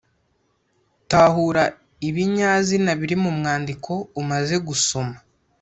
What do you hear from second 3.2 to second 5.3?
mu mwandiko umaze gusoma